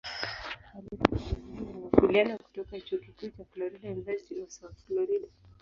[0.77, 5.27] Alipata digrii ya Mawasiliano kutoka Chuo Kikuu cha Florida "University of South Florida".